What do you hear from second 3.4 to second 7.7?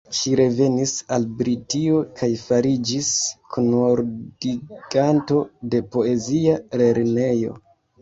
kunordiganto de Poezia Lernejo.